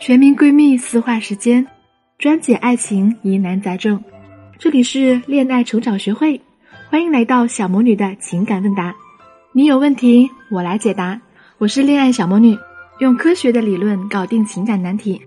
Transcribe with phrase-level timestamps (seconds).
[0.00, 1.66] 全民闺蜜私话时间，
[2.16, 4.02] 专解爱情疑难杂症。
[4.58, 6.40] 这里是恋爱成长学会，
[6.88, 8.96] 欢迎来到小魔女的情感问答。
[9.52, 11.20] 你有问题，我来解答。
[11.58, 12.56] 我是恋爱小魔女，
[13.00, 15.20] 用科学的理论搞定情感难题，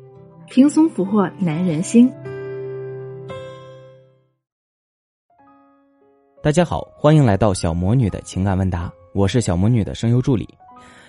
[0.49, 2.11] 轻松俘获男人心。
[6.41, 10.49] 大家好，欢迎来到小魔女的情感问答，我是小魔女的声优助理。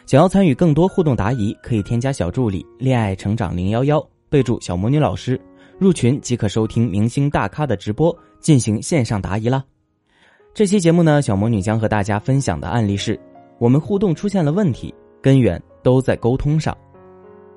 [0.07, 5.41] 想要参与更多互动答疑，可以添加小助理“恋爱成长零幺幺”，备注“小魔女老师”，
[5.81, 9.65] 入群即可收听明星大咖的直播，进行线上答疑啦。
[10.53, 13.19] 这期节目呢，小魔女将和大家分享的案例是：
[13.59, 16.77] 我们互动出现了问题，根源都在沟通上。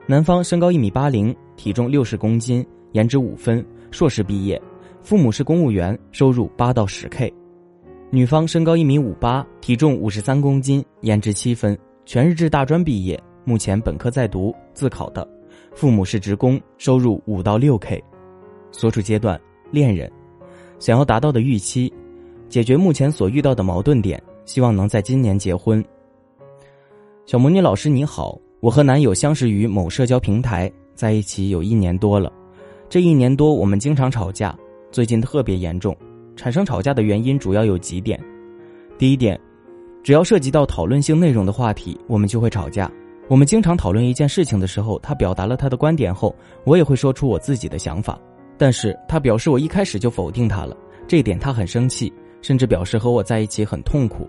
[0.05, 4.59] 男方身高一米八零，体重六十公斤，颜值五分，硕士毕业，
[5.02, 7.29] 父母是公务员，收入八到十 K；
[8.09, 11.77] 女方身高一米五八，体重五十三公斤，颜值七分。
[12.07, 15.27] 全日制大专毕业，目前本科在读，自考的，
[15.75, 18.02] 父母是职工，收入五到六 K，
[18.71, 19.37] 所处阶段
[19.71, 20.09] 恋人，
[20.79, 21.91] 想要达到的预期，
[22.48, 25.84] 解决目前所遇到的矛盾点，希望能在今年结婚。
[27.26, 32.32] 小魔女老师你好，我和男友相识于某社交平台，在一起有一年多了，
[32.87, 34.57] 这一年多我们经常吵架，
[34.93, 35.93] 最近特别严重，
[36.37, 38.17] 产生吵架的原因主要有几点，
[38.98, 39.37] 第一点。
[40.08, 42.90] 只要涉及到讨论性内容的话题，我们就会吵架。
[43.27, 48.18] 我们经常讨论一件事情的时候，他表达了他的观点后，我也会说出我自己的想法。
[48.58, 50.74] 但是他表示我一开始就否定他了，
[51.10, 52.10] 这一点他很生气，
[52.41, 54.26] 甚至表示和我在一起很痛苦。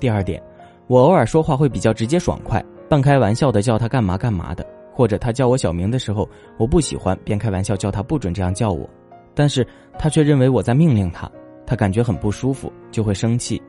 [0.00, 0.42] 第二点，
[0.86, 8.88] 我偶尔说话会比较直接爽快，半开玩笑的叫他干嘛干嘛的，或者他叫我小名的时候，我不喜欢，便开玩笑叫他不准这样叫我，
[9.34, 9.66] 但是
[9.98, 11.30] 他却认为我在命令他，
[11.66, 13.60] 他感觉很不舒服，就会生气。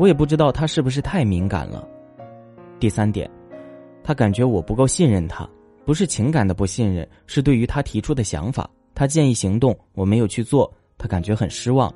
[0.00, 1.86] 我也不知道他是不是太敏感了。
[2.78, 3.30] 第三点，
[4.02, 5.46] 他感觉我不够信任他，
[5.84, 11.92] 不是情感的不信任，是对于他提出的想法，他建议行动，我没有去做，他感觉很失望。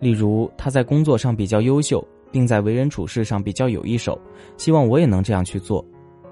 [0.00, 2.02] 例如他在工作上比较优秀，
[2.32, 4.18] 并在为人处事上比较有一手，
[4.56, 5.84] 希望我也能这样去做，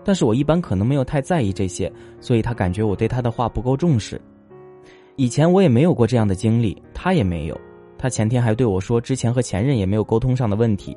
[0.03, 4.19] 但是我一般可能没有太在意这些，所以他感觉我对他的话不够重视。
[5.17, 7.61] 以前我也没有过这样的经历，他也没有。
[7.99, 10.97] 他前天还对我说，之前和前任也没有沟通上的问题。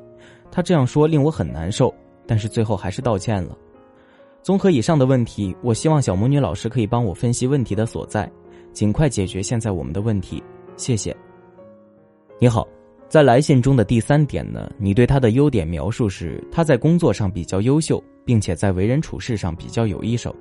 [0.50, 1.94] 他这样说令我很难受，
[2.26, 3.56] 但是最后还是道歉了。
[4.42, 8.30] 综合以上的问题，我希望小魔女老师可以帮我分析问题的所在，
[8.72, 10.42] 尽快解决现在我们的问题。
[10.76, 11.14] 谢谢。
[12.38, 12.66] 你好，
[13.06, 20.34] 在来信中的第三点呢，你对他的优点描述是他在工作上比较优秀，并且在为人处事上比较有一手，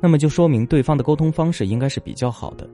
[0.00, 2.68] 那么就说明对方的沟通方式应该是比较好的。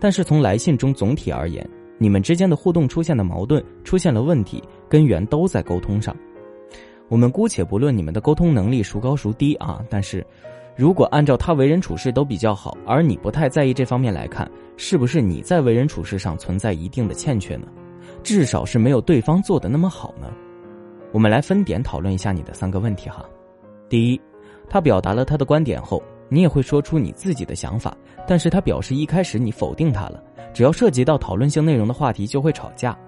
[0.00, 1.68] 但是从来信中总体而言，
[2.02, 6.12] 你们之间的互动出现的矛盾出现了问题，根源都在沟通上。
[7.08, 10.26] 我们姑且不论你们的沟通能力孰高孰低啊，但是，
[10.74, 17.68] 如果按照他为人处事都比较好，而你不太在意这方面来看，是不是你在为人处事上存在一定的欠缺呢？
[18.24, 20.26] 至少是没有对方做的那么好呢？
[21.12, 23.24] 我们来分点讨论一下你的三个问题哈。
[23.88, 24.20] 第一，
[24.68, 27.94] 他表达了他的观点后，你也会说出你自己的想法，
[28.26, 30.24] 但是他表示一开始你否定他了。
[30.54, 32.98] 只要涉及到讨论性内容的话题，就会吵架。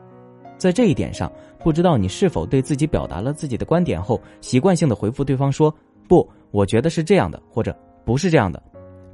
[0.59, 5.75] 在这一点上，不知道你是否对自己表达了自己的观点后，习惯性的回复对方说
[6.07, 7.75] ：“不，我觉得是这样的，或者
[8.05, 8.63] 不是这样的，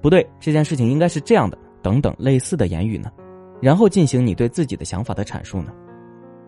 [0.02, 3.12] 不对，这件事情应该是这样的，等等类似的言语呢？”
[3.62, 5.72] 然后进行你对自己的想法的阐述呢？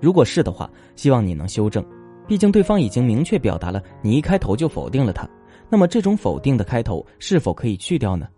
[0.01, 1.85] 如果是的话，希望你能修正，
[2.27, 5.29] 毕竟对方已经明确表达了你一开头就否定了他。
[5.73, 8.29] 那么这种否定的开头是否可以去掉呢？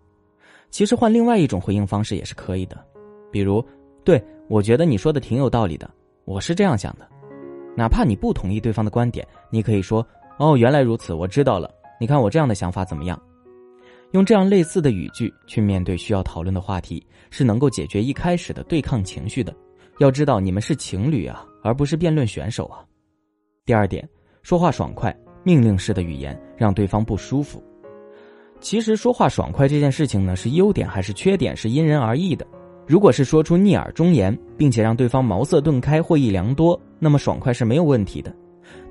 [0.71, 2.81] 其实换另外一种回应方式也是可以的。
[3.29, 3.61] 比如，
[4.05, 5.89] 对我觉得你说的挺有道理的，
[6.23, 7.05] 我是这样想的。
[7.75, 10.07] 哪怕你不同意对方的观点，你可以说
[10.39, 11.69] ：“哦，原来如此，我知道了。
[11.99, 13.21] 你看我这样的想法怎么样？”
[14.11, 19.53] 用这样类似的语句去面对需要讨论的话题，是能够解决一开始的对抗情绪的。
[19.99, 22.79] 要知道，你们是情侣啊，而不是辩论选手啊。
[23.65, 24.07] 第二点，
[24.41, 25.13] 说话爽快，
[25.45, 27.63] 命令式的语言让对方不舒服。
[28.59, 32.45] 其实说话爽快这件事情呢，是优点还是缺点，是因人而异的。
[32.87, 38.35] 如果是说出逆耳忠言，并且让对方茅塞顿开、获益良多，那么爽快是没有问题的。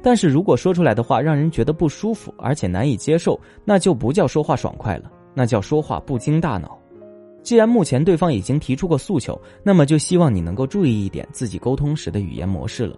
[0.02, 6.78] 但是如果说出来的话让人觉得不舒服，而且难以接受，那就不叫说话爽快了，那叫说话不经大脑。
[7.42, 12.96] 既然目前对方已经提出过诉求，那么就希望你能够注意一点自己沟通时的语言模式了。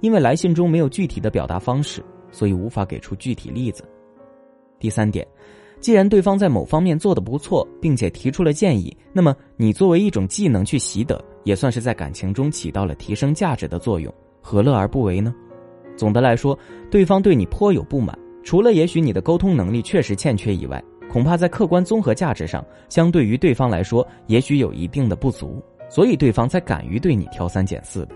[0.00, 2.04] 因为来信中没有具体的表达方式，
[2.36, 3.82] 所以无法给出具体例子。
[4.78, 5.26] 第三点。
[5.80, 14.12] 既然对方在某方面做的不错，并且提出了建议，那么你作为一种技能去习得，也算是在感情中起到了提升价值的作用，
[14.42, 15.34] 何乐而不为呢？
[15.96, 16.58] 总的来说，
[16.90, 28.14] 对方对你颇有不满，除了也许你的沟通能力确实欠缺以外，恐怕在客观综合价值上，相对于对方来说，也许有一定的不足，所以对方才敢于对你挑三拣四的。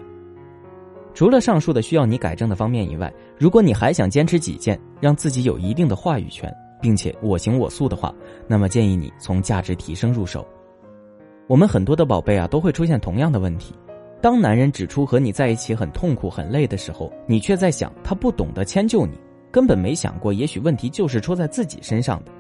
[1.12, 8.14] 除了上述的需要你改正的方面以外，如果你还想坚持己见，让自己有一定的话语权，并且我行我素的话，
[8.46, 10.46] 那么建议你从价值提升入手。
[11.46, 13.74] 我们很多的宝贝啊，都会出现同样的问题。
[14.22, 19.14] 当男人指出和你在一起很痛苦、很累的时候，你却在想他不懂得迁就你，
[19.50, 22.30] 根本没想过，也许问题就是出在自己身上的。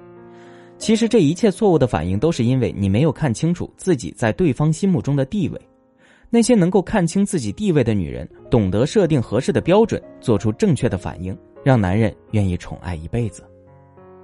[0.78, 5.60] 其实这一切错误的反应，都是因为你没有看清楚自己在对方心目中的地位。
[6.32, 13.42] 那些能够看清自己地位的女人，懂得设定合适的标准，做出正确的反应，让男人愿意宠爱一辈子。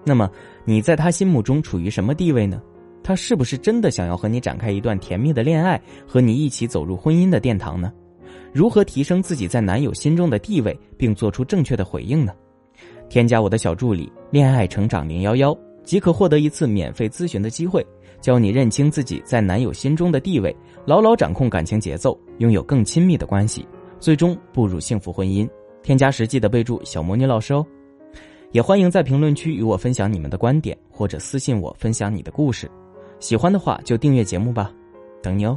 [0.04, 0.30] 那么
[0.64, 2.62] 你在他心目中处于什么地位呢？
[3.02, 7.92] 他是不是真的想要和你展开一段甜蜜的恋爱，和你一起走入婚姻的殿堂呢？
[8.52, 12.32] 如何提升自己在男友心中的地位，并做出正确的回应呢？
[13.08, 17.84] 添加我的小助理“恋爱成长零幺幺”，即可获得一次免费咨询的机会。
[18.26, 20.52] 教你认清自己在男友心中的地位，
[20.84, 23.64] 牢牢掌控感情节奏，拥有更亲密的关系，
[24.00, 25.48] 最终步入幸福婚姻。
[25.80, 27.64] 添加时记得备注“小魔女老师”哦，
[28.50, 32.68] 也欢迎在评论区与我分享你们的观点，或者私信我分享你的故事。
[33.20, 34.72] 喜欢的话就订阅节目吧，
[35.22, 35.56] 等你哦。